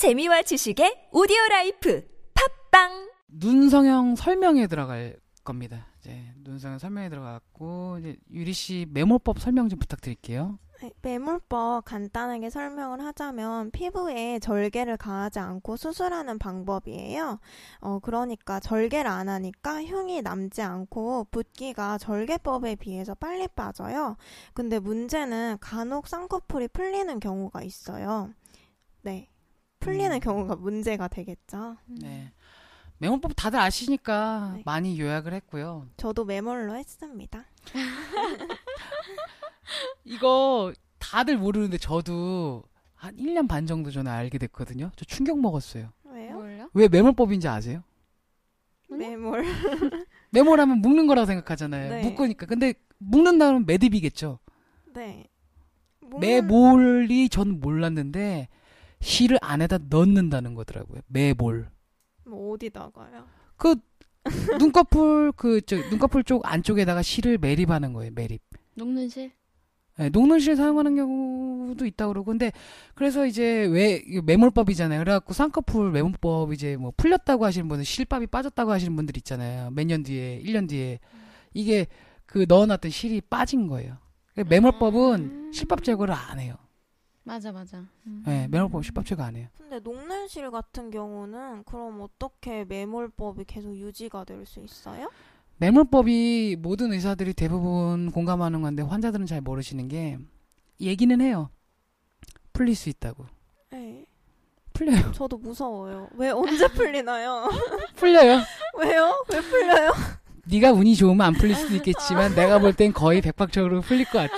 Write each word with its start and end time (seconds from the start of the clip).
재미와 0.00 0.40
지식의 0.40 1.08
오디오 1.12 1.36
life 1.50 2.02
팟빵 2.70 3.10
눈 3.28 3.68
성형 3.68 4.16
설명에 4.16 4.66
들어갈 4.66 5.18
겁니다. 5.44 5.88
이제 5.98 6.32
눈 6.36 6.58
성형 6.58 6.78
설명에 6.78 7.10
들어갔고 7.10 7.98
이제 8.00 8.16
유리 8.30 8.54
씨 8.54 8.86
매몰법 8.88 9.38
설명 9.38 9.68
좀 9.68 9.78
부탁드릴게요. 9.78 10.58
네, 10.80 10.90
매몰법 11.02 11.84
간단하게 11.84 12.48
설명을 12.48 13.04
하자면 13.04 13.72
피부에 13.72 14.38
절개를 14.38 14.96
가하지 14.96 15.38
않고 15.38 15.76
수술하는 15.76 16.38
방법이에요. 16.38 17.38
어, 17.80 17.98
그러니까 17.98 18.58
절개를 18.58 19.06
안 19.06 19.28
하니까 19.28 19.82
흉이 19.82 20.22
남지 20.22 20.62
않고 20.62 21.26
붓기가 21.30 21.98
절개법에 21.98 22.76
비해서 22.76 23.14
빨리 23.14 23.46
빠져요. 23.48 24.16
근데 24.54 24.78
문제는 24.78 25.58
간혹 25.60 26.06
쌍꺼풀이 26.06 26.68
풀리는 26.68 27.20
경우가 27.20 27.62
있어요. 27.64 28.30
네. 29.02 29.29
풀리는 29.90 30.12
음. 30.12 30.20
경우가 30.20 30.56
문제가 30.56 31.08
되겠죠. 31.08 31.76
네. 31.86 32.32
메모법 32.98 33.32
다들 33.34 33.58
아시니까 33.58 34.52
네. 34.56 34.62
많이 34.64 35.00
요약을 35.00 35.32
했고요. 35.34 35.88
저도 35.96 36.24
매몰로 36.24 36.76
했습니다. 36.76 37.44
이거 40.04 40.72
다들 40.98 41.38
모르는데 41.38 41.78
저도 41.78 42.62
한 42.94 43.16
1년 43.16 43.48
반 43.48 43.66
정도 43.66 43.90
전에 43.90 44.10
알게 44.10 44.38
됐거든요. 44.38 44.90
저 44.96 45.04
충격 45.06 45.40
먹었어요. 45.40 45.90
왜요? 46.04 46.32
뭘요? 46.34 46.70
왜 46.74 46.88
메모법인지 46.88 47.48
아세요? 47.48 47.82
매몰. 48.90 49.44
메모라면 50.30 50.78
묶는 50.82 51.06
거라고 51.06 51.26
생각하잖아요. 51.26 51.90
네. 51.90 52.02
묶으니까. 52.02 52.46
근데 52.46 52.74
묶는다면 52.98 53.64
매듭이겠죠. 53.66 54.38
네. 54.94 55.26
뭐- 56.00 56.20
매몰이 56.20 57.28
전 57.28 57.60
몰랐는데 57.60 58.48
실을 59.00 59.38
안에다 59.40 59.78
넣는다는 59.88 60.54
거더라고요. 60.54 61.00
매몰. 61.08 61.68
뭐 62.26 62.52
어디다가요? 62.54 63.24
그 63.56 63.76
눈꺼풀 64.58 65.32
그저 65.32 65.76
눈꺼풀 65.88 66.24
쪽 66.24 66.46
안쪽에다가 66.46 67.02
실을 67.02 67.38
매립하는 67.38 67.92
거예요. 67.92 68.12
매립. 68.14 68.42
녹는 68.74 69.08
실? 69.08 69.32
네, 69.98 70.08
녹는 70.08 70.38
실 70.38 70.56
사용하는 70.56 70.96
경우도 70.96 71.84
있다 71.84 72.08
그러고 72.08 72.26
근데 72.26 72.52
그래서 72.94 73.26
이제 73.26 73.66
왜 73.66 74.02
이거 74.06 74.22
매몰법이잖아요. 74.22 74.98
그래갖고 75.00 75.32
쌍꺼풀 75.34 75.90
매몰법 75.92 76.52
이제 76.52 76.76
뭐 76.76 76.92
풀렸다고 76.96 77.44
하시는 77.44 77.68
분은 77.68 77.84
실밥이 77.84 78.26
빠졌다고 78.28 78.70
하시는 78.70 78.94
분들 78.96 79.16
있잖아요. 79.18 79.70
몇 79.70 79.84
년 79.86 80.02
뒤에 80.02 80.40
1년 80.44 80.68
뒤에 80.68 81.00
이게 81.52 81.86
그 82.26 82.44
넣어놨던 82.48 82.90
실이 82.90 83.20
빠진 83.22 83.66
거예요. 83.66 83.96
그러니까 84.34 84.48
매몰법은 84.54 85.20
음. 85.20 85.50
실밥 85.52 85.82
제거를 85.82 86.14
안 86.14 86.38
해요. 86.38 86.54
맞아 87.30 87.52
맞아. 87.52 87.78
음. 88.08 88.24
네, 88.26 88.48
매몰법 88.48 88.82
안 89.24 89.36
해요. 89.36 89.46
근데 89.56 89.78
녹는실 89.78 90.50
같은 90.50 90.90
경우는 90.90 91.62
그럼 91.62 92.00
어떻게 92.00 92.64
매몰법이 92.64 93.44
계속 93.44 93.72
유지가 93.76 94.24
될 94.24 94.44
수 94.44 94.58
있어요? 94.58 95.08
매몰법이 95.58 96.56
모든 96.58 96.92
의사들이 96.92 97.34
대부분 97.34 98.10
공감하는 98.10 98.62
건데 98.62 98.82
환자들은 98.82 99.26
잘 99.26 99.40
모르시는 99.42 99.86
게 99.86 100.18
얘기는 100.80 101.20
해요. 101.20 101.50
풀릴 102.52 102.74
수 102.74 102.88
있다고. 102.88 103.26
네. 103.70 104.04
풀려요. 104.72 105.12
저도 105.14 105.38
무서워요. 105.38 106.08
왜 106.16 106.30
언제 106.30 106.66
풀리나요? 106.66 107.48
풀려요. 107.94 108.40
왜요? 108.80 109.24
왜 109.32 109.40
풀려요? 109.40 109.92
네가 110.46 110.72
운이 110.72 110.96
좋으면 110.96 111.20
안 111.24 111.34
풀릴 111.34 111.54
수도 111.54 111.76
있겠지만 111.76 112.34
내가 112.34 112.58
볼 112.58 112.72
땐 112.72 112.92
거의 112.92 113.20
백박적으로 113.20 113.82
풀릴 113.82 114.04
것 114.06 114.18
같아. 114.18 114.34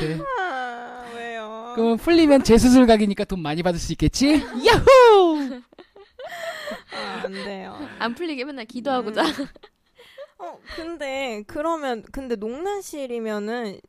그러면 1.75 1.97
풀리면 1.97 2.45
재수술 2.45 2.87
각이니까 2.87 3.25
돈 3.25 3.41
많이 3.41 3.63
받을 3.63 3.79
수 3.79 3.93
있겠지? 3.93 4.35
야호! 4.35 5.63
아, 6.95 7.23
안 7.25 7.33
돼요. 7.33 7.79
안 7.99 8.15
풀리게 8.15 8.45
맨날 8.45 8.65
기도하고 8.67 9.09
음. 9.09 9.15
자. 9.15 9.23
어, 10.39 10.59
근데 10.77 11.43
그러면 11.47 12.03
근데 12.11 12.37
녹는실이면은 12.37 13.81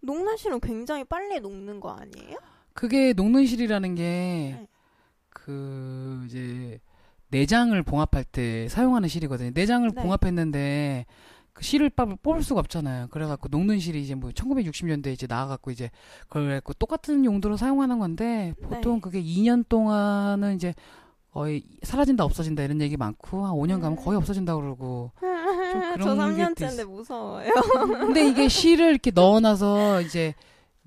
녹는실은 0.00 0.60
굉장히 0.60 1.04
빨리 1.04 1.40
녹는 1.40 1.80
거 1.80 1.90
아니에요? 1.92 2.38
그게 2.74 3.12
녹는실이라는 3.14 3.94
게 3.94 4.02
네. 4.02 4.66
그 5.30 6.22
이제 6.26 6.78
내장을 7.28 7.82
봉합할 7.82 8.24
때 8.24 8.68
사용하는 8.68 9.08
실이거든요. 9.08 9.50
내장을 9.54 9.90
네. 9.90 10.02
봉합했는데 10.02 11.06
그 11.54 11.62
실을 11.64 11.88
빠- 11.88 12.04
뽑을 12.04 12.42
수가 12.42 12.60
없잖아요. 12.60 13.06
그래갖고 13.10 13.48
녹는 13.48 13.78
실이 13.78 14.02
이제 14.02 14.14
뭐 14.14 14.30
1960년대 14.30 15.06
이제 15.12 15.26
나와갖고 15.28 15.70
이제 15.70 15.90
그걸 16.28 16.50
갖고 16.56 16.74
똑같은 16.74 17.24
용도로 17.24 17.56
사용하는 17.56 17.98
건데 18.00 18.52
보통 18.60 18.96
네. 18.96 19.00
그게 19.00 19.22
2년 19.22 19.64
동안은 19.68 20.56
이제 20.56 20.74
거의 21.32 21.64
사라진다 21.82 22.24
없어진다 22.24 22.62
이런 22.64 22.80
얘기 22.80 22.96
많고 22.96 23.44
한 23.46 23.54
5년 23.54 23.80
가면 23.80 23.96
거의 23.96 24.16
없어진다 24.18 24.54
그러고 24.56 25.12
저게 26.02 26.20
3년째인데 26.20 26.80
있- 26.82 26.88
무서워요. 26.88 27.48
근데 28.06 28.28
이게 28.28 28.48
실을 28.48 28.90
이렇게 28.90 29.10
넣어놔서 29.12 30.02
이제 30.02 30.34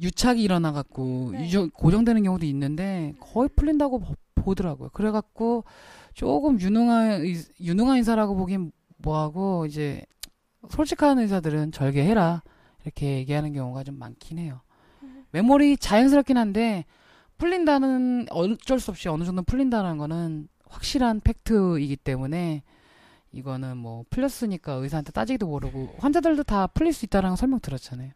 유착이 0.01 0.41
일어나갖고 0.43 1.29
네. 1.31 1.47
유저- 1.49 1.71
고정되는 1.73 2.23
경우도 2.23 2.45
있는데 2.45 3.13
거의 3.19 3.49
풀린다고 3.55 3.99
보- 3.99 4.15
보더라고요. 4.35 4.89
그래갖고 4.93 5.63
조금 6.13 6.59
유능한 6.59 7.21
의- 7.23 7.37
유능한 7.61 7.97
의사라고 7.97 8.35
보긴 8.35 8.71
뭐하고 8.97 9.65
이제 9.65 10.03
솔직한 10.69 11.19
의사들은 11.19 11.71
절개해라 11.71 12.43
이렇게 12.83 13.17
얘기하는 13.17 13.53
경우가 13.53 13.83
좀 13.83 13.97
많긴 13.99 14.37
해요. 14.39 14.61
메모리 15.31 15.77
자연스럽긴 15.77 16.37
한데 16.37 16.85
풀린다는 17.37 18.27
어쩔 18.31 18.79
수 18.79 18.91
없이 18.91 19.09
어느 19.09 19.23
정도 19.23 19.43
풀린다는 19.43 19.97
거는 19.97 20.47
확실한 20.65 21.21
팩트이기 21.21 21.97
때문에 21.97 22.63
이거는 23.31 23.77
뭐 23.77 24.03
풀렸으니까 24.09 24.73
의사한테 24.73 25.11
따지기도 25.11 25.47
모르고 25.47 25.95
환자들도 25.99 26.43
다 26.43 26.67
풀릴 26.67 26.93
수 26.93 27.05
있다라는 27.05 27.35
설명 27.35 27.59
들었잖아요. 27.59 28.11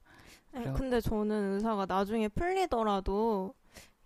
네. 0.53 0.73
근데 0.75 0.99
저는 0.99 1.53
의사가 1.55 1.85
나중에 1.85 2.27
풀리더라도 2.29 3.53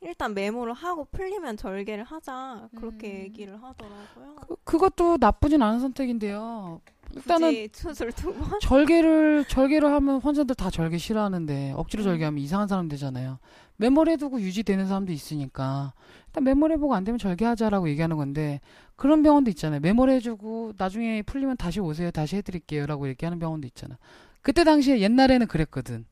일단 0.01 0.33
메모를 0.33 0.73
하고 0.73 1.05
풀리면 1.05 1.57
절개를 1.57 2.03
하자 2.03 2.69
그렇게 2.75 3.11
음. 3.11 3.19
얘기를 3.23 3.55
하더라고요. 3.55 4.35
그, 4.35 4.55
그것도 4.63 5.17
나쁘진 5.19 5.61
않은 5.61 5.79
선택인데요. 5.79 6.81
일단은 7.15 7.67
수술 7.73 8.11
두 8.11 8.33
번? 8.33 8.59
절개를 8.59 9.45
절개를 9.47 9.89
하면 9.93 10.19
환자들 10.21 10.55
다 10.55 10.69
절개 10.69 10.97
싫어하는데 10.97 11.73
억지로 11.75 12.03
음. 12.03 12.05
절개하면 12.05 12.43
이상한 12.43 12.67
사람 12.67 12.87
되잖아요. 12.89 13.39
메모리 13.77 14.11
해두고 14.11 14.41
유지되는 14.41 14.85
사람도 14.87 15.11
있으니까 15.11 15.93
일단 16.27 16.43
메모리 16.43 16.73
해보고 16.73 16.93
안 16.95 17.03
되면 17.03 17.17
절개하자라고 17.17 17.89
얘기하는 17.89 18.17
건데 18.17 18.59
그런 18.95 19.23
병원도 19.23 19.49
있잖아요. 19.51 19.79
메모리 19.79 20.13
해주고 20.13 20.73
나중에 20.77 21.21
풀리면 21.23 21.57
다시 21.57 21.79
오세요. 21.79 22.11
다시 22.11 22.35
해드릴게요라고 22.37 23.07
얘기하는 23.09 23.39
병원도 23.39 23.67
있잖아. 23.67 23.97
그때 24.41 24.63
당시에 24.63 24.99
옛날에는 24.99 25.47
그랬거든. 25.47 26.05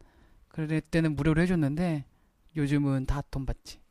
그때는 0.49 1.15
무료로 1.15 1.41
해줬는데 1.41 2.05
요즘은 2.55 3.05
다 3.07 3.21
돈 3.29 3.45
받지. 3.45 3.82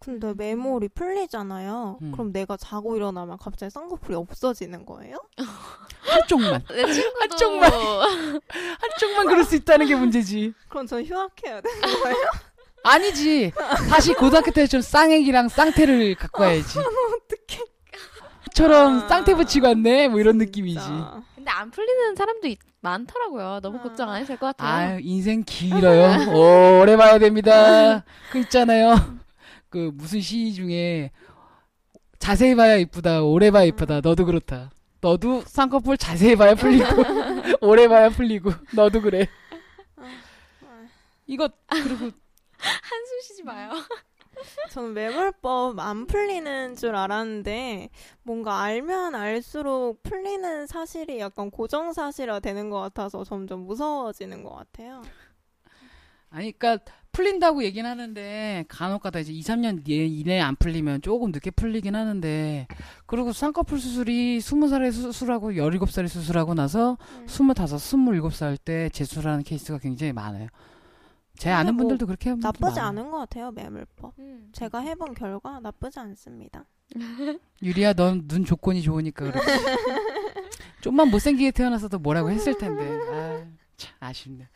근데 0.00 0.32
메모리 0.34 0.88
풀리잖아요. 0.88 1.98
음. 2.02 2.12
그럼 2.12 2.32
내가 2.32 2.56
자고 2.56 2.96
일어나면 2.96 3.36
갑자기 3.38 3.70
쌍꺼풀이 3.70 4.14
없어지는 4.14 4.86
거예요? 4.86 5.16
한쪽만 6.06 6.64
내 6.70 6.92
친구도 6.92 7.18
한쪽만. 7.20 7.70
한쪽만 8.80 9.26
그럴 9.26 9.44
수 9.44 9.56
있다는 9.56 9.86
게 9.86 9.94
문제지. 9.96 10.54
그럼 10.68 10.86
전 10.86 11.04
휴학해야 11.04 11.60
되는 11.60 11.80
거예요? 12.02 12.16
아니지. 12.84 13.52
다시 13.90 14.14
고등학교 14.14 14.50
때좀 14.52 14.80
쌍액이랑 14.80 15.48
쌍태를 15.48 16.14
갖고 16.14 16.42
와야지. 16.44 16.78
어떡해. 16.78 17.64
처럼 18.54 19.02
아, 19.02 19.08
쌍태 19.08 19.34
붙이고 19.34 19.66
왔네. 19.66 20.08
뭐 20.08 20.20
이런 20.20 20.38
느낌이지. 20.38 20.80
근데 21.34 21.50
안 21.50 21.70
풀리는 21.70 22.14
사람도 22.14 22.46
있- 22.46 22.58
많더라고요. 22.80 23.58
너무 23.62 23.78
아. 23.78 23.82
걱정 23.82 24.08
안 24.10 24.18
해도 24.18 24.28
될것 24.28 24.56
같아요. 24.56 24.92
아유, 24.94 25.00
인생 25.02 25.42
길어요. 25.44 26.30
오래 26.80 26.96
봐야 26.96 27.18
됩니다. 27.18 28.04
그 28.30 28.38
있잖아요. 28.38 29.18
그 29.68 29.90
무슨 29.94 30.20
시 30.20 30.52
중에 30.54 31.10
자세히 32.18 32.54
봐야 32.54 32.76
이쁘다. 32.76 33.22
오래 33.22 33.50
봐야 33.50 33.64
이쁘다. 33.64 34.00
너도 34.00 34.24
그렇다. 34.24 34.70
너도 35.00 35.42
쌍꺼풀 35.42 35.96
자세히 35.96 36.34
봐야 36.34 36.54
풀리고 36.54 36.84
오래 37.62 37.86
봐야 37.86 38.08
풀리고 38.08 38.50
너도 38.74 39.00
그래. 39.00 39.28
이거 41.26 41.48
그리고 41.68 42.10
한숨 42.58 43.20
쉬지 43.22 43.42
마요. 43.44 43.70
저는 44.70 44.94
매몰법 44.94 45.78
안 45.78 46.06
풀리는 46.06 46.76
줄 46.76 46.94
알았는데 46.94 47.90
뭔가 48.22 48.62
알면 48.62 49.14
알수록 49.14 50.02
풀리는 50.02 50.66
사실이 50.66 51.18
약간 51.18 51.50
고정 51.50 51.92
사실화 51.92 52.40
되는 52.40 52.70
것 52.70 52.80
같아서 52.80 53.24
점점 53.24 53.60
무서워지는 53.60 54.42
것 54.42 54.54
같아요. 54.54 55.02
아니, 56.30 56.52
그니까, 56.52 56.78
풀린다고 57.18 57.64
얘기는 57.64 57.88
하는데, 57.90 58.64
간혹가다 58.68 59.18
이제 59.18 59.32
2, 59.32 59.40
3년 59.42 59.82
뒤에 59.84 60.06
이내에 60.06 60.40
안 60.40 60.54
풀리면 60.54 61.02
조금 61.02 61.32
늦게 61.32 61.50
풀리긴 61.50 61.96
하는데, 61.96 62.68
그리고 63.06 63.32
쌍꺼풀 63.32 63.80
수술이 63.80 64.38
20살에 64.38 64.92
수술하고 64.92 65.50
17살에 65.50 66.06
수술하고 66.06 66.54
나서 66.54 66.96
음. 67.16 67.24
25, 67.28 67.54
27살 67.54 68.56
때 68.64 68.88
재수술하는 68.90 69.42
케이스가 69.42 69.78
굉장히 69.78 70.12
많아요. 70.12 70.46
제 71.36 71.50
아는 71.50 71.74
뭐 71.74 71.82
분들도 71.82 72.06
그렇게 72.06 72.30
분들 72.30 72.46
나쁘지 72.46 72.78
많아요. 72.80 72.84
않은 72.86 73.10
것 73.10 73.18
같아요, 73.18 73.50
매몰법. 73.50 74.12
음. 74.20 74.50
제가 74.52 74.78
해본 74.78 75.14
결과 75.14 75.58
나쁘지 75.58 75.98
않습니다. 75.98 76.66
유리야, 77.62 77.94
넌 77.94 78.28
눈 78.28 78.44
조건이 78.44 78.80
좋으니까 78.80 79.32
그렇지. 79.32 79.46
좀만 80.82 81.10
못생기게 81.10 81.50
태어났어도 81.50 81.98
뭐라고 81.98 82.30
했을 82.30 82.56
텐데. 82.56 82.84
아, 83.10 83.44
참 83.76 83.92
아쉽네. 83.98 84.48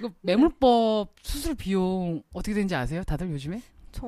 이거 0.00 0.10
매물법 0.22 1.14
수술 1.22 1.54
비용 1.54 2.22
어떻게 2.32 2.54
되는지 2.54 2.74
아세요? 2.74 3.02
다들 3.04 3.30
요즘에? 3.30 3.62
저 3.92 4.06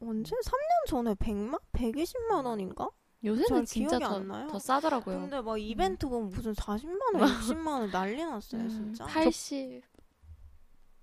언제 0.00 0.36
3년 0.36 0.88
전에 0.88 1.14
100만 1.14 1.60
120만 1.72 2.44
원인가? 2.46 2.88
요새는 3.24 3.48
잘 3.48 3.64
진짜 3.64 3.98
기억이 3.98 4.04
더, 4.04 4.16
안 4.20 4.28
나요. 4.28 4.46
더 4.48 4.58
싸더라고요. 4.58 5.20
근데 5.20 5.40
막 5.40 5.60
이벤트 5.60 6.08
보면 6.08 6.30
무슨 6.30 6.52
40만 6.52 7.20
원, 7.20 7.28
60만 7.28 7.66
원 7.66 7.90
난리 7.90 8.24
났어요, 8.24 8.62
음, 8.62 8.68
진짜. 8.68 9.04
80. 9.06 9.82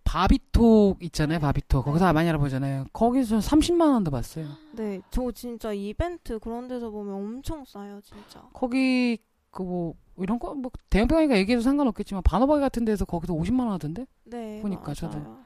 바비톡 0.05 1.03
있잖아요, 1.03 1.39
바비톡. 1.39 1.85
거기서 1.85 2.11
많이 2.13 2.27
알아보잖아요. 2.29 2.85
거기서 2.93 3.39
30만 3.39 3.93
원도 3.93 4.09
봤어요. 4.11 4.47
네, 4.73 5.01
저 5.11 5.31
진짜 5.31 5.71
이벤트 5.73 6.39
그런 6.39 6.67
데서 6.67 6.89
보면 6.89 7.13
엄청 7.13 7.63
싸요, 7.65 7.99
진짜. 8.01 8.41
거기 8.53 9.17
그 9.51 9.63
뭐 9.63 9.93
이런 10.23 10.39
거 10.39 10.53
뭐 10.53 10.71
대형병원이니까 10.89 11.37
얘기해도 11.39 11.61
상관없겠지만 11.61 12.23
반호박이 12.23 12.61
같은 12.61 12.85
데서 12.85 13.05
거기서 13.05 13.33
50만 13.33 13.59
원 13.61 13.71
하던데? 13.71 14.05
네, 14.25 14.59
보니까 14.61 14.81
맞아요. 14.83 14.93
저도. 14.95 15.37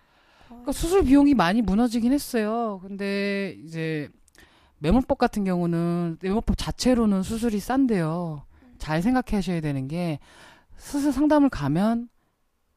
그러니까 0.47 0.71
수술 0.71 1.03
비용이 1.03 1.33
많이 1.33 1.61
무너지긴 1.61 2.13
했어요. 2.13 2.79
근데 2.83 3.55
이제 3.63 4.09
매몰법 4.79 5.17
같은 5.17 5.43
경우는 5.43 6.17
매몰법 6.21 6.57
자체로는 6.57 7.23
수술이 7.23 7.59
싼데요. 7.59 8.43
잘 8.77 9.01
생각하셔야 9.01 9.61
되는 9.61 9.87
게 9.87 10.19
수술 10.77 11.11
상담을 11.13 11.49
가면 11.49 12.09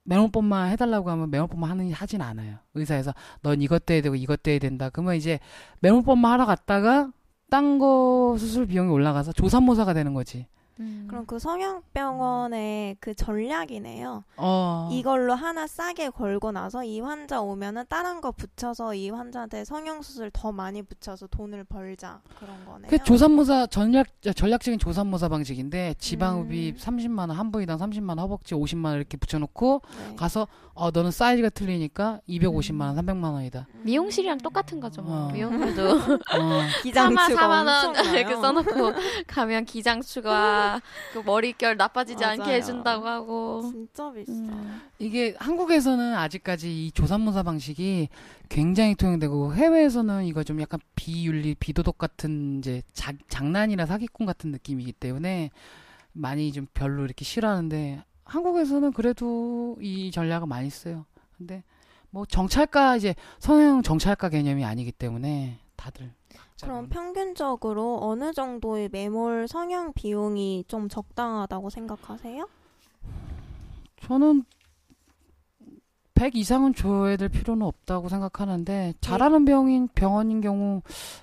매몰법만 0.04 0.70
해달라고 0.70 1.10
하면 1.10 1.30
매몰법만 1.30 1.68
하는 1.68 1.92
하진 1.92 2.22
않아요. 2.22 2.58
의사에서 2.74 3.12
넌 3.42 3.60
이것 3.60 3.84
떼야 3.86 4.02
되고 4.02 4.14
이것 4.14 4.42
떼야 4.42 4.58
된다. 4.60 4.88
그러면 4.90 5.16
이제 5.16 5.40
매몰법만 5.80 6.30
하러 6.30 6.46
갔다가 6.46 7.10
딴 7.50 7.78
거 7.78 8.36
수술 8.38 8.66
비용이 8.66 8.90
올라가서 8.90 9.32
조산모사가 9.32 9.92
되는 9.94 10.14
거지. 10.14 10.46
음. 10.80 11.06
그럼 11.08 11.24
그 11.26 11.38
성형병원의 11.38 12.96
그 13.00 13.14
전략이네요. 13.14 14.24
어. 14.36 14.88
이걸로 14.92 15.34
하나 15.34 15.66
싸게 15.66 16.10
걸고 16.10 16.52
나서 16.52 16.84
이 16.84 17.00
환자 17.00 17.40
오면은 17.40 17.84
다른 17.88 18.20
거 18.20 18.32
붙여서 18.32 18.94
이 18.94 19.10
환자한테 19.10 19.64
성형수술 19.64 20.30
더 20.32 20.52
많이 20.52 20.82
붙여서 20.82 21.28
돈을 21.28 21.64
벌자 21.64 22.20
그런 22.38 22.64
거네요. 22.66 22.88
그 22.90 22.98
조산모사 22.98 23.66
전략 23.68 24.06
전략적인 24.34 24.78
조산모사 24.78 25.28
방식인데 25.28 25.94
지방흡입 25.98 26.74
음. 26.76 26.78
30만 26.78 27.18
원 27.20 27.36
한 27.36 27.50
부위당 27.50 27.78
30만 27.78 28.10
원 28.10 28.18
허벅지 28.20 28.54
50만 28.54 28.86
원 28.86 28.96
이렇게 28.96 29.16
붙여놓고 29.16 29.82
네. 30.10 30.16
가서 30.16 30.46
어 30.74 30.90
너는 30.90 31.10
사이즈가 31.10 31.48
틀리니까 31.50 32.20
250만 32.28 32.80
원 32.82 32.96
300만 32.96 33.32
원이다. 33.32 33.66
미용실이랑 33.82 34.38
똑같은 34.38 34.80
거죠. 34.80 35.02
뭐. 35.02 35.26
어. 35.26 35.32
미용실도 35.32 35.90
어. 35.90 36.60
기장 36.82 37.10
추가 37.10 37.26
4만, 37.26 37.36
4만 37.36 37.66
원 37.66 37.86
엄청나요. 37.86 38.18
이렇게 38.18 38.34
써놓고 38.36 38.92
가면 39.26 39.64
기장 39.64 40.00
추가 40.02 40.65
그 41.12 41.18
머릿결 41.24 41.76
나빠지지 41.76 42.24
않게 42.24 42.42
맞아요. 42.42 42.54
해준다고 42.54 43.06
하고. 43.06 43.70
진짜 43.70 44.12
비싸. 44.12 44.32
음. 44.32 44.80
이게 44.98 45.34
한국에서는 45.38 46.14
아직까지 46.14 46.86
이 46.86 46.90
조산모사 46.92 47.42
방식이 47.42 48.08
굉장히 48.48 48.94
통용되고 48.94 49.54
해외에서는 49.54 50.24
이거 50.24 50.44
좀 50.44 50.60
약간 50.60 50.80
비윤리 50.94 51.56
비도덕 51.56 51.98
같은 51.98 52.58
이제 52.58 52.82
자, 52.92 53.12
장난이나 53.28 53.86
사기꾼 53.86 54.26
같은 54.26 54.50
느낌이기 54.50 54.92
때문에 54.92 55.50
많이 56.12 56.52
좀 56.52 56.66
별로 56.74 57.04
이렇게 57.04 57.24
싫어하는데 57.24 58.02
한국에서는 58.24 58.92
그래도 58.92 59.76
이 59.80 60.10
전략을 60.10 60.46
많이 60.46 60.70
써요. 60.70 61.04
근데 61.36 61.62
뭐 62.10 62.24
정찰가 62.26 62.96
이제 62.96 63.14
성형 63.38 63.82
정찰가 63.82 64.28
개념이 64.30 64.64
아니기 64.64 64.92
때문에 64.92 65.58
다들 65.76 66.12
그럼 66.62 66.88
평균적으로 66.88 67.98
어느 68.02 68.32
정도의 68.32 68.88
매몰 68.90 69.46
성형 69.48 69.92
비용이 69.92 70.64
좀 70.68 70.88
적당하다고 70.88 71.70
생각하세요? 71.70 72.48
저는 74.02 74.44
100 76.14 76.34
이상은 76.34 76.74
줘야 76.74 77.16
될 77.16 77.28
필요는 77.28 77.66
없다고 77.66 78.08
생각하는데 78.08 78.94
잘하는 79.02 79.44
병인 79.44 79.88
병원인 79.94 80.40
경우 80.40 80.80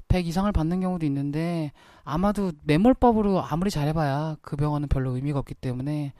100 0.08 0.28
이상을 0.28 0.52
받는 0.52 0.82
경우도 0.82 1.06
있는데 1.08 1.72
아마도 2.04 2.52
매몰법으로 2.64 3.42
아무리 3.42 3.72
잘해봐야 3.72 4.38
그 4.42 4.56
병원은 4.56 4.88
별로 4.88 5.16
의미가 5.16 5.40
없기 5.40 5.56
때문에 5.56 6.14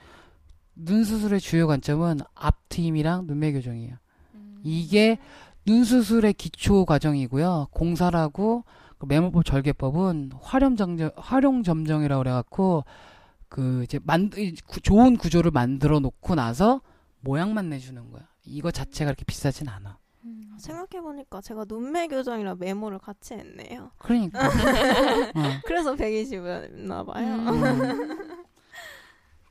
눈 0.76 1.04
수술의 1.04 1.40
주요 1.40 1.68
관점은 1.68 2.22
앞트임이랑 2.34 3.28
눈매 3.28 3.52
교정이에요. 3.52 3.96
음. 4.34 4.60
이게 4.64 5.20
눈 5.66 5.84
수술의 5.84 6.34
기초 6.34 6.86
과정이고요. 6.86 7.68
공사라고 7.70 8.64
그 9.04 9.06
매몰법 9.06 9.44
절개법은 9.44 10.32
활용 10.40 10.78
점정 10.78 11.12
활용 11.18 11.64
점정이라고 11.64 12.24
그래갖고 12.24 12.86
그 13.50 13.84
이제 13.84 14.00
만 14.02 14.32
좋은 14.82 15.18
구조를 15.18 15.52
만들어 15.52 16.00
놓고 16.00 16.36
나서 16.36 16.80
모양만 17.20 17.70
내주는 17.70 18.10
거야. 18.12 18.30
이거 18.46 18.72
자체가 18.72 19.10
그렇게 19.10 19.26
비싸진 19.26 19.68
않아. 19.68 19.98
음. 20.24 20.56
생각해보니까 20.58 21.42
제가 21.42 21.66
눈매 21.68 22.08
교정이랑 22.08 22.58
메모를 22.60 22.98
같이 22.98 23.34
했네요. 23.34 23.92
그러니까. 23.98 24.40
어. 25.36 25.42
그래서 25.66 25.96
120이었나 25.96 27.06
봐요. 27.06 27.36
음. 27.36 28.46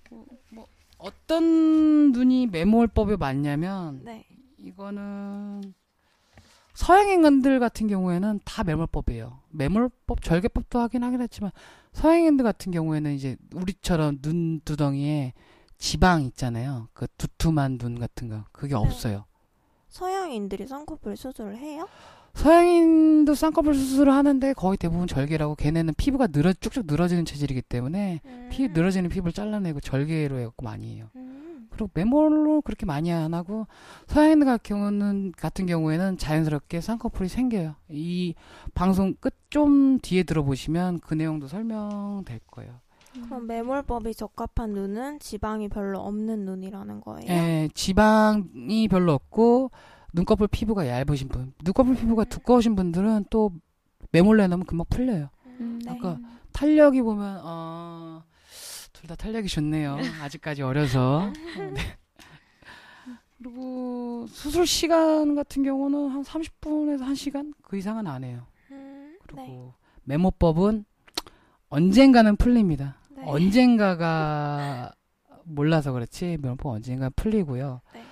뭐 0.51 0.67
어떤 0.97 2.13
눈이 2.13 2.47
매몰법에 2.47 3.17
맞냐면 3.17 4.01
네. 4.03 4.25
이거는 4.57 5.75
서양 6.75 7.09
인간들 7.09 7.61
같은 7.61 7.87
경우에는 7.87 8.41
다 8.45 8.65
매몰법이에요. 8.65 9.39
매몰법 9.51 10.23
절개법도 10.23 10.79
하긴 10.79 11.05
하긴 11.05 11.21
했지만 11.21 11.51
서양인들 11.93 12.43
같은 12.43 12.73
경우에는 12.73 13.13
이제 13.13 13.37
우리처럼 13.55 14.21
눈 14.23 14.61
두덩이에 14.61 15.35
지방 15.79 16.23
있잖아요. 16.23 16.89
그 16.95 17.07
두툼한 17.19 17.79
눈 17.79 17.99
같은 17.99 18.29
거 18.29 18.45
그게 18.53 18.75
없어요. 18.75 19.25
서양인들이 19.89 20.67
쌍꺼풀 20.67 21.17
수술을 21.17 21.59
해요? 21.59 21.87
서양인도 22.35 23.35
쌍꺼풀 23.35 23.75
수술을 23.75 24.11
하는데 24.13 24.55
거의 24.55 24.79
대부분 24.79 25.07
절개라고 25.07 25.55
걔네는 25.55 25.93
피부가 25.99 26.29
늘어 26.29 26.55
쭉쭉 26.55 26.87
늘어지는 26.87 27.27
체질이기 27.27 27.61
때문에 27.61 28.21
피 28.51 28.65
음. 28.65 28.73
늘어지는 28.73 29.11
피부를 29.11 29.33
잘라내고 29.35 29.81
절개로 29.81 30.39
해갖고 30.39 30.65
많이 30.65 30.95
해요. 30.97 31.11
음. 31.17 31.32
그리고 31.73 31.91
매몰로 31.95 32.63
그렇게 32.63 32.87
많이 32.87 33.13
안 33.13 33.35
하고 33.35 33.67
서양인들 34.07 34.47
같은 34.47 34.77
경우는 34.77 35.33
같은 35.37 35.67
경우에는 35.67 36.19
자연스럽게 36.19 36.81
쌍꺼풀이 36.81 37.29
생겨요. 37.29 37.75
이 37.91 38.35
방송 38.75 39.15
끝 39.15 39.43
좀 39.53 39.99
뒤에 39.99 40.23
들어보시면 40.23 41.01
그 41.01 41.13
내용도 41.13 41.47
설명될 41.47 42.41
거예요. 42.51 42.73
그럼 43.27 43.47
매몰법이 43.47 44.15
적합한 44.15 44.71
눈은 44.73 45.19
지방이 45.19 45.69
별로 45.69 46.01
없는 46.01 46.47
눈이라는 46.47 47.03
거예요? 47.03 47.31
예, 47.31 47.69
지방이 47.75 48.89
별로 48.89 49.13
없고 49.13 49.71
눈꺼풀 50.15 50.49
피부가 50.49 50.89
얇으신 50.89 51.29
분, 51.29 51.53
눈꺼풀 51.63 51.97
피부가 51.97 52.25
두꺼우신 52.25 52.75
분들은 52.75 53.27
또 53.29 53.53
매몰 54.11 54.39
내놓으면 54.39 54.65
금방 54.65 54.87
풀려요. 54.89 55.29
음, 55.61 55.79
네. 55.85 55.91
아까 55.91 56.19
탄력이 56.53 57.03
보면 57.03 57.41
어, 57.45 58.23
둘 59.03 59.09
다 59.09 59.17
탄력이 59.17 59.49
좋네요. 59.49 59.99
아직까지 60.23 60.63
어려서. 60.63 61.33
네. 61.59 61.99
그리고 63.37 64.27
수술 64.29 64.65
시간 64.65 65.35
같은 65.35 65.65
경우는 65.65 66.09
한 66.11 66.23
30분에서 66.23 67.01
1시간 67.09 67.53
그 67.65 67.77
이상은 67.77 68.07
안 68.07 68.23
해요. 68.23 68.47
음, 68.71 69.19
그리고 69.25 69.43
네. 69.43 69.73
메모법은 70.05 70.85
언젠가는 71.69 72.37
풀립니다. 72.37 72.97
네. 73.11 73.25
언젠가가 73.27 74.93
몰라서 75.43 75.91
그렇지 75.91 76.39
메모법 76.41 76.67
언젠가 76.75 77.11
풀리고요. 77.11 77.81
네. 77.95 78.05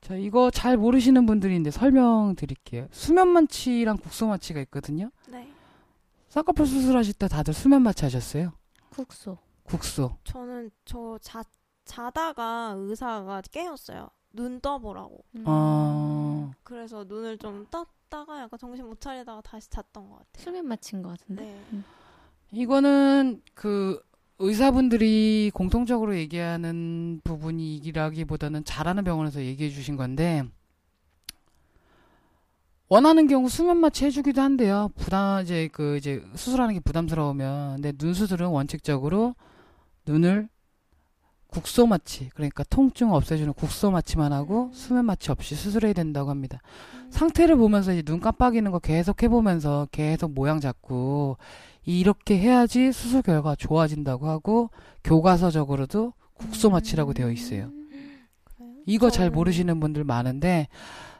자 0.00 0.14
이거 0.14 0.52
잘 0.52 0.76
모르시는 0.76 1.26
분들인데 1.26 1.72
설명드릴게요. 1.72 2.86
수면 2.92 3.26
마취랑 3.30 3.96
국소 3.96 4.28
마취가 4.28 4.60
있거든요. 4.60 5.10
네. 5.28 5.50
쌍꺼풀 6.28 6.64
수술하실 6.68 7.14
때 7.14 7.26
다들 7.26 7.52
수면 7.52 7.82
마취 7.82 8.04
하셨어요? 8.04 8.52
국소. 8.90 9.36
국소. 9.70 10.16
저는 10.24 10.70
저 10.84 11.18
자, 11.22 11.42
자다가 11.84 12.74
의사가 12.76 13.42
깨웠어요. 13.50 14.10
눈 14.32 14.60
떠보라고. 14.60 15.24
음. 15.36 15.44
어, 15.46 16.52
그래서 16.62 17.04
눈을 17.04 17.38
좀 17.38 17.66
떴다가 17.70 18.42
약간 18.42 18.58
정신 18.58 18.86
못 18.86 19.00
차리다가 19.00 19.40
다시 19.40 19.68
잤던 19.70 20.08
것 20.08 20.18
같아요. 20.18 20.44
수면 20.44 20.66
마취인 20.66 21.02
것 21.02 21.10
같은데. 21.10 21.44
네. 21.70 21.80
이거는 22.52 23.42
그 23.54 24.00
의사분들이 24.38 25.50
공통적으로 25.52 26.16
얘기하는 26.16 27.20
부분이라기보다는 27.24 28.64
잘하는 28.64 29.04
병원에서 29.04 29.42
얘기해 29.42 29.70
주신 29.70 29.96
건데 29.96 30.44
원하는 32.88 33.28
경우 33.28 33.48
수면 33.48 33.76
마취 33.76 34.04
해주기도 34.06 34.40
한대요. 34.40 34.90
부담 34.96 35.42
이제 35.42 35.68
그 35.72 35.96
이제 35.96 36.24
수술하는 36.34 36.74
게 36.74 36.80
부담스러우면 36.80 37.74
근데 37.76 37.92
눈 37.92 38.14
수술은 38.14 38.48
원칙적으로 38.48 39.34
눈을 40.06 40.48
국소 41.50 41.86
마취 41.86 42.28
그러니까 42.30 42.62
통증 42.64 43.12
없애주는 43.12 43.52
국소 43.54 43.90
마취만 43.90 44.32
하고 44.32 44.70
수면 44.72 45.04
마취 45.04 45.30
없이 45.30 45.54
수술해야 45.54 45.92
된다고 45.92 46.30
합니다. 46.30 46.60
음. 46.94 47.08
상태를 47.10 47.56
보면서 47.56 47.92
이제 47.92 48.02
눈 48.02 48.20
깜빡이는 48.20 48.70
거 48.70 48.78
계속 48.78 49.22
해보면서 49.22 49.88
계속 49.90 50.32
모양 50.32 50.60
잡고 50.60 51.38
이렇게 51.84 52.38
해야지 52.38 52.92
수술 52.92 53.22
결과가 53.22 53.56
좋아진다고 53.56 54.28
하고 54.28 54.70
교과서적으로도 55.02 56.12
국소 56.34 56.70
마취라고 56.70 57.12
되어 57.12 57.30
있어요. 57.30 57.70
이거 58.86 59.10
잘 59.10 59.30
모르시는 59.30 59.80
분들 59.80 60.04
많은데 60.04 60.68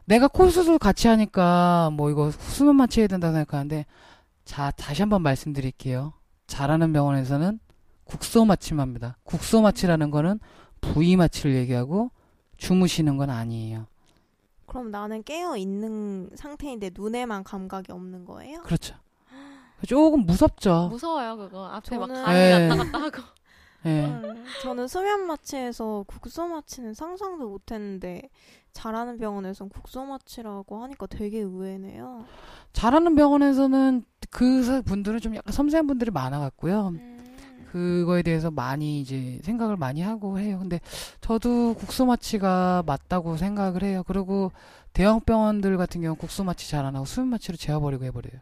내가 0.05 0.29
코 0.29 0.49
수술 0.49 0.79
같이 0.79 1.09
하니까 1.09 1.91
뭐 1.93 2.11
이거 2.11 2.31
수면 2.31 2.77
마취 2.77 3.01
해야 3.01 3.09
된다 3.09 3.33
생각하는데 3.33 3.85
자 4.45 4.71
다시 4.73 5.03
한번 5.03 5.23
말씀드릴게요. 5.23 6.13
잘하는 6.47 6.93
병원에서는 6.93 7.61
국소 8.11 8.45
마취만 8.45 8.81
합니다. 8.83 9.17
국소 9.25 9.63
마취라는 9.63 10.11
거는 10.11 10.41
부위 10.81 11.17
마취를 11.17 11.55
얘기하고 11.55 12.11
주무시는 12.57 13.17
건 13.17 13.31
아니에요. 13.31 13.87
그럼 14.67 14.91
나는 14.91 15.23
깨어 15.23 15.57
있는 15.57 16.29
상태인데 16.35 16.91
눈에만 16.95 17.45
감각이 17.45 17.93
없는 17.93 18.25
거예요? 18.25 18.61
그렇죠. 18.63 18.95
조금 19.87 20.27
무섭죠. 20.27 20.89
무서워요 20.91 21.37
그거 21.37 21.67
앞에 21.67 21.97
막 21.99 22.09
저는- 22.11 22.25
감이 22.25 22.35
네. 22.39 22.69
왔다 22.69 22.85
갔다 22.85 22.99
하고 23.01 23.17
예. 23.87 24.05
음, 24.05 24.45
저는 24.63 24.89
수면 24.89 25.27
마취에서 25.27 26.05
국소 26.07 26.47
마취는 26.49 26.93
상상도 26.93 27.49
못했는데 27.49 28.29
잘하는 28.75 29.17
병원에선 29.17 29.71
국소 29.71 30.05
마취라고 30.05 30.83
하니까 30.83 31.07
되게 31.07 31.39
의외네요. 31.39 32.27
잘하는 32.75 33.15
병원에서는 33.15 34.05
그 34.31 34.63
사- 34.65 34.83
분들은 34.83 35.21
좀 35.21 35.35
약간 35.35 35.53
섬세한 35.53 35.87
분들이 35.87 36.11
많아갖고요. 36.11 36.89
음. 36.89 37.20
그거에 37.71 38.23
대해서 38.23 38.51
많이 38.51 39.01
이제 39.01 39.39
생각을 39.45 39.77
많이 39.77 40.01
하고 40.03 40.39
해요. 40.39 40.59
근데 40.61 40.81
저도 41.21 41.75
국소 41.75 42.07
마취가 42.07 42.83
맞다고 42.87 43.37
생각을 43.37 43.83
해요. 43.85 44.03
그리고 44.07 44.51
대형 44.93 45.21
병원들 45.21 45.77
같은 45.77 46.01
경우 46.01 46.17
국소 46.17 46.43
마취 46.45 46.69
잘 46.69 46.85
안 46.85 46.97
하고 46.97 47.05
수면 47.05 47.29
마취로 47.29 47.57
재워버리고 47.57 48.05
해버려요. 48.05 48.41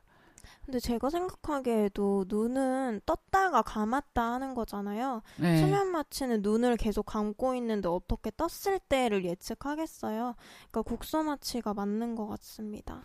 근데 0.65 0.81
제가 0.81 1.09
생각하기에도 1.09 2.27
눈은 2.29 3.01
떴다가 3.07 3.63
감았다 3.63 4.23
하는 4.23 4.55
거잖아요. 4.55 5.23
네. 5.37 5.59
수면 5.61 5.89
마취는 5.89 6.43
눈을 6.43 6.77
계속 6.77 7.07
감고 7.07 7.55
있는데 7.55 7.89
어떻게 7.89 8.31
떴을 8.37 8.79
때를 8.87 9.25
예측하겠어요? 9.25 10.35
그러니까 10.71 10.83
국소 10.83 11.23
마취가 11.23 11.73
맞는 11.73 12.17
것 12.17 12.27
같습니다. 12.29 13.01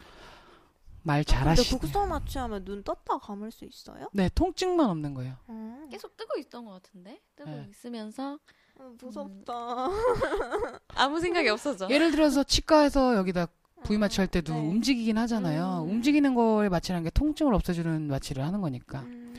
말 1.04 1.24
근데 1.24 1.32
잘하시네. 1.32 1.80
국소 1.80 2.06
마취하면 2.06 2.64
눈 2.66 2.84
떴다 2.84 3.18
감을 3.20 3.52
수 3.52 3.66
있어요? 3.66 4.10
네, 4.14 4.30
통증만 4.34 4.90
없는 4.90 5.14
거예요. 5.14 5.36
음. 5.50 5.88
계속 5.92 6.16
뜨고 6.18 6.40
있던 6.40 6.66
것 6.66 6.72
같은데 6.82 7.22
뜨고 7.36 7.50
네. 7.50 7.68
있으면서 7.70 8.40
음, 8.80 8.98
무섭다. 9.02 9.54
아무 10.96 11.20
생각이 11.20 11.48
없어져. 11.50 11.90
예를 11.90 12.12
들어서 12.12 12.44
치과에서 12.44 13.16
여기다 13.18 13.48
부위 13.84 13.98
마취할 13.98 14.28
때도 14.28 14.54
네. 14.54 14.60
움직이긴 14.60 15.18
하잖아요. 15.18 15.84
음. 15.84 15.92
움직이는 15.92 16.34
거에 16.36 16.70
마취라는 16.70 17.04
게 17.04 17.10
통증을 17.10 17.54
없애주는 17.54 18.08
마취를 18.08 18.44
하는 18.44 18.62
거니까. 18.62 19.02
음. 19.02 19.33